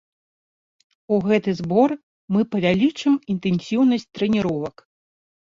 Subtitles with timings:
[1.15, 1.93] У гэты збор
[2.37, 4.75] мы павялічым інтэнсіўнасць трэніровак.